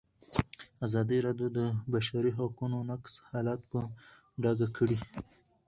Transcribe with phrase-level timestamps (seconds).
[0.85, 1.59] ازادي راډیو د د
[1.93, 3.79] بشري حقونو نقض حالت په
[4.41, 4.97] ډاګه کړی.